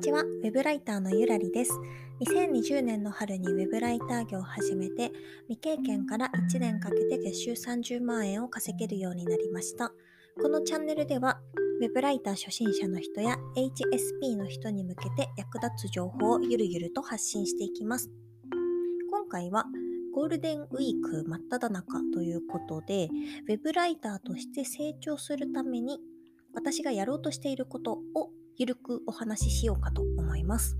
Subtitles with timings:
[0.00, 1.78] ちは、ウェブライターのゆらりです。
[2.20, 5.12] 2020年の春にウェブライター業を始めて、
[5.46, 9.92] 未経験から1年かけて月収30万円を稼げるようになりました。
[10.40, 11.38] このチャンネルでは、
[11.82, 18.10] ウェブライター初心者の人や HSP の人に向けて役立つ情報をゆるゆると発信していきます。
[19.10, 19.66] 今回は、
[20.14, 23.10] ゴールデンウィーク真っ只中ということで、
[23.46, 26.00] ウェブライターとして成長するために
[26.54, 30.76] 私がやろうとしていることをゆるくお話ししようかと思います。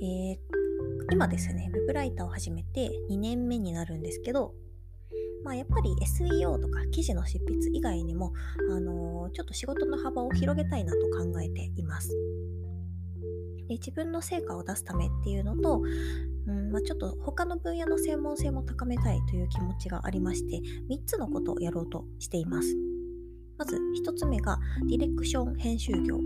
[0.00, 0.38] えー、
[1.10, 4.54] 今ですね、ウェブライターを始めて2年目になるんですけど、
[5.42, 8.32] まあ、やっぱり SEO とか記事の執筆以外にも、
[8.70, 12.10] あのー、ちょっと仕事の幅を広げたいなと考えています。
[13.66, 15.82] で自分の成果を出すためっていうのと、
[16.46, 22.95] うんまあ、ちょっと他の分野の専門性も高めたいという気持ちがありまして3つのことをやろうとしています。
[23.58, 26.18] まず1つ目がディレクション編集業。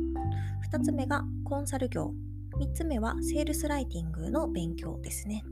[0.73, 2.13] 2つ目がコンサル業。
[2.59, 5.45] 3つ目はセールスライティングの勉強ですね、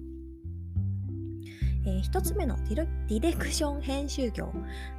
[1.87, 4.53] えー、1つ目のディレクション編集業。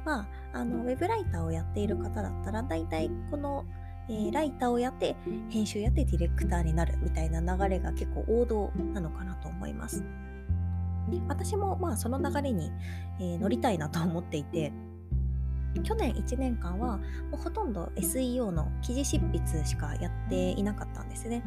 [0.04, 3.64] はあのウェブライターをやっている方だったら大体この
[4.10, 5.14] えー、ライターをやって
[5.50, 10.04] 編集やってディレクターになるみたいな流れが結構王道なのかなと思います。
[11.28, 12.70] 私もまあその流れに、
[13.20, 14.72] えー、乗りたいなと思っていて
[15.82, 17.04] 去年1年間はも
[17.34, 21.42] うほとんど SEO の記事執筆しかやっていなかったんですね。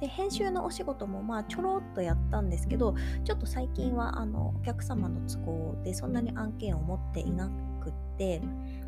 [0.00, 8.40] で編集のお仕事もまあちょろっとやったんですけどちょっと最近はあのお客様の都合でそんなに案件を持っていなくって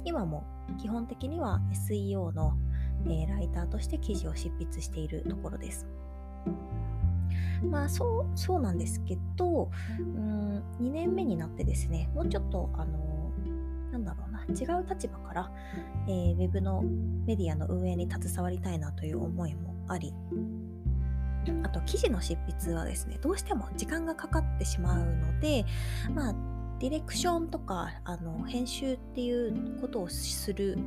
[0.05, 0.45] 今も
[0.81, 2.55] 基本的には SEO の、
[3.07, 5.87] えー、ライターとして記事を執筆しているところです。
[7.63, 13.12] まあそうそうなんですけどうん2年目になってですねもうちょっとあの
[14.05, 15.51] だろう違う立場から、
[16.07, 16.83] えー、ウェブの
[17.27, 20.13] メディアの運営に携わりたいなという思いもあり
[21.65, 25.65] あと記事の執筆はですねどうしても時間がかかってしまうので
[26.15, 26.35] まあ
[26.79, 30.79] ディレクションとかあの編集っていうことをする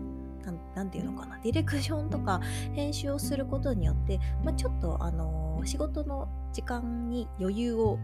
[0.75, 2.39] 何て言うのかなディレクションとか
[2.73, 7.97] 編集をすることによって、まあ、ちょっとあの仕事の時間に余裕を、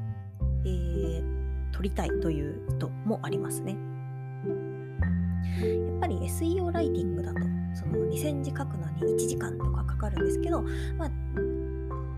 [0.66, 3.91] えー、取りたいという意図もありますね。
[5.60, 7.40] やっぱり SEO ライティングだと
[7.74, 10.62] その2000字書くのに1時間とかかかるんですけど、
[10.98, 11.12] まあ、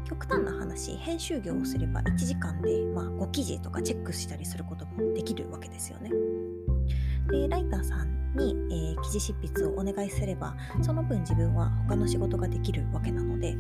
[0.06, 6.12] 極端な話編集業をすれば1時間で、まあ、5記事とかチェックしたりすることもできるわけですよね。
[7.30, 13.56] でライターさんに、えー、記事執筆をお願いすればその分自分は他の仕事ができるわけなので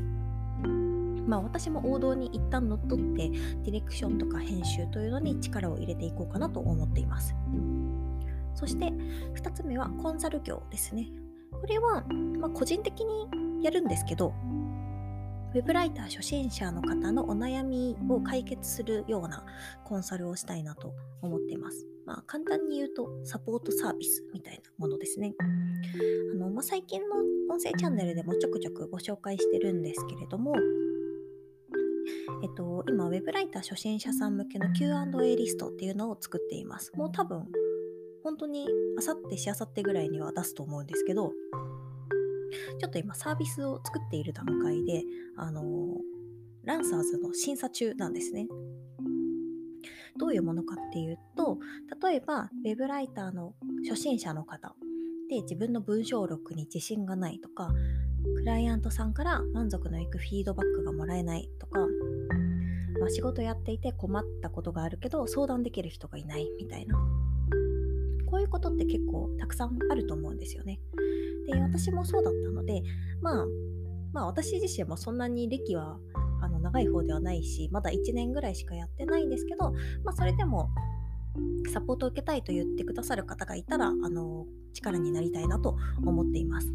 [1.28, 7.34] まあ私も王道に一旦乗っ取ってディレクションとか編集というのに力を入れていこうかなと思っています。
[8.56, 11.10] そして2つ目はコンサル業ですね。
[11.52, 12.04] これは、
[12.40, 14.34] まあ、個人的にやるんですけど、
[15.54, 19.46] ウェブライター初心者の方のお悩みを解決するような
[19.84, 21.88] コンサルをしたいなと思っています。
[22.06, 25.36] まあ、簡単に言うとサポートサービスみたいなものですね。
[26.34, 27.18] あのまあ、最近の
[27.54, 30.56] 音声チャンネルでもちょくちょくご紹介してるんですけれども、
[32.44, 36.92] えっと、今、ウェブライター初心者さん向けの Q&A リストっていうのを作っています。
[36.96, 37.48] もう多分
[38.24, 38.68] 本当に
[38.98, 41.32] あさってしあさってぐらいには出すと思うんですけど、
[42.80, 45.04] ちょっと今サービスを作っている段階で、
[45.38, 45.64] あの
[46.64, 48.48] ランサーズの審査中なんですね。
[50.18, 51.58] どういうものかっていうと、
[52.02, 54.76] 例えば、ウェブライターの初心者の方
[55.28, 57.74] で自分の文章録に自信がないとか、
[58.36, 61.80] クライアントさんから満足のいくフィードバックがもらえないとか、
[63.00, 66.98] まあ、仕事やっていて困ったことがあるけど相談できる人がいないみたいな
[68.34, 70.80] こういうことって結構たくさんあると思うんですよね。
[71.46, 72.82] で私もそうだったので
[73.22, 73.46] まあ
[74.12, 76.00] まあ私自身もそんなに歴は
[76.42, 79.72] あの長い方ではないしまだ1年ぐらいしかやってないんですけど、
[80.04, 80.72] まあ、それでも
[81.72, 86.74] サポートを受けたいと言ってくださる方がいたらあの力になりたいなと思っています。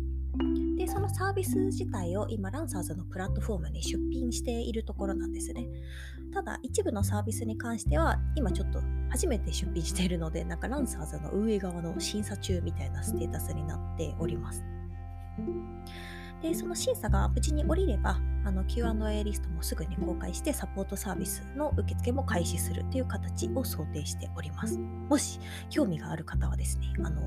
[0.76, 5.66] でそのサービス自体を今ランサーズのプラットフォームに出品しているところなんですね。
[6.32, 8.80] ただ一部のサービスに関しては今ちょっと
[9.10, 14.64] 初めて出品しているのでなんかランサーズの運営側の審査中みたいなステータスになっております。
[16.42, 24.78] でその審査が無事に降りればあの Q&A リストもすぐに公開してサポートサービスの受付も開始するという形を想定しております。
[24.78, 27.20] もし興味がある方はですねあの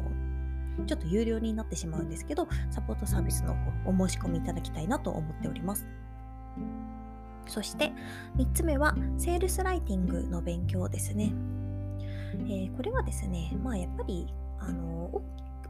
[0.86, 5.88] ちょっと有料になってしまうんですけど、サポートサービスの方、お申し込みいただきたいなと思っております。
[7.48, 7.92] そして
[8.38, 11.34] 3つ目は、セールスライティングの勉強ですね。
[12.34, 14.28] えー、これはですね、まあやっぱり、
[14.60, 15.22] あの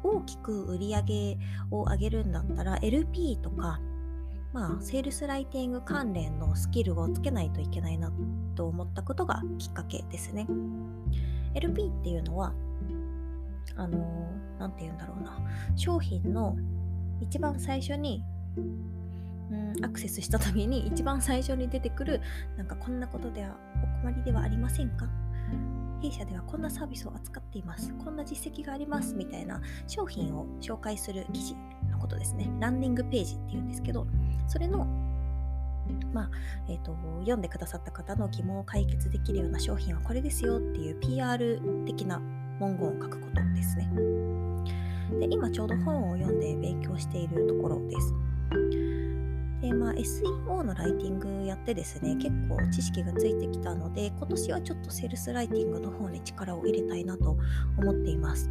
[0.03, 1.37] 大きく売り上げ
[1.69, 3.79] を上げるんだったら LP とか
[4.53, 8.11] まあセールスライティング関連のスキルをつけないといけないな
[8.55, 10.47] と思ったことがきっかけですね。
[11.53, 12.53] LP っていうのは
[13.75, 14.29] あの
[14.59, 15.39] 何て言うんだろうな。
[15.75, 16.55] 商品の
[17.21, 18.23] 一番最初に
[18.57, 22.21] うんアクセスした時に一番最初に出てくる
[22.57, 25.07] なんかこんなことではお困りではありませんか？
[26.01, 27.93] 弊社ではこんなサービスを扱っています。
[28.03, 29.13] こんな実績があります。
[29.13, 31.55] みたいな商品を紹介する記事
[31.91, 32.49] のことですね。
[32.59, 34.07] ランディングページっていうんですけど
[34.47, 34.87] それの
[36.13, 36.29] まあ
[36.69, 42.21] えーと、読んでくださった方の疑問を解決できるような商品はこれですよっていう PR 的な
[42.61, 43.89] 文言を書くことですね。
[45.19, 48.13] で今ちょうど本を読んで勉強しているところです。
[49.61, 57.37] でまあ、SEO のライティングやってですね結構知識がついてきたので今年はちょっとセールスライティングの方に力を入れたいなと
[57.77, 58.49] 思っています。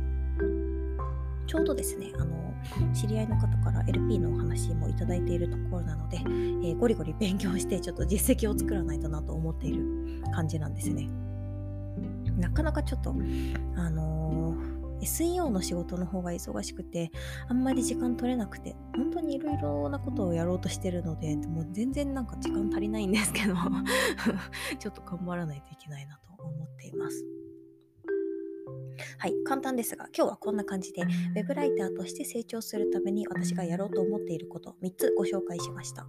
[1.47, 2.55] ちょうどですねあの
[2.95, 11.09] 知り合いの方から LP のお話もいただいているところなので、えー、ゴリゴリ勉強してちょっと実績を作らないとなと思っている感じなんですね。
[12.41, 13.11] なかなかちょっと
[13.77, 17.11] あのー、SEO の仕事の方が忙しくて
[17.49, 23.55] あんまり時間取れなくて本当にいろいろなことをやろうとしてるのでもう全然なんか時間足りないんですけど
[24.79, 27.25] ちょっと頑張らないといけないなと思っています。
[29.19, 31.03] はい、簡単ですが、今日はこんな感じで、
[31.35, 36.07] web ライターとして成長するために私がやろうと思っていること、3つご紹介しました。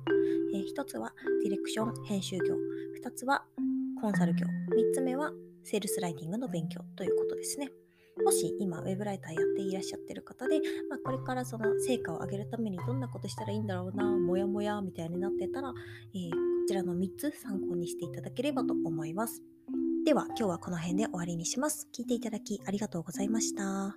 [0.54, 1.14] えー、1つは
[1.44, 2.56] ディレクション、編集業、
[3.02, 3.46] 2つは
[4.02, 5.32] コンサル業、3つ目は
[5.64, 7.70] セールスライティングの勉強ということですね。
[8.24, 10.60] もし今、ウェブライターやっていらっしゃってる方で、
[10.90, 15.74] まあ、これからその成果を上げるためにどんなことしたらいいんだろうな、もやもやみたいになってたら、
[16.14, 16.38] えー、こ
[16.68, 19.42] ちらの3つ参考にしていただければと思います。
[20.06, 21.88] では今日はこの辺で終わりにします。
[21.96, 23.96] 聞いていただきありがとうございました。